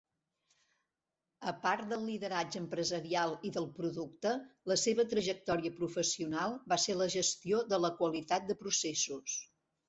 [1.49, 4.31] A part del lideratge empresarial i del producte,
[4.71, 9.39] la seva trajectòria professional va ser la gestió de la qualitat de processos.